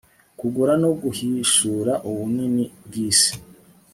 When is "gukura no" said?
0.39-0.89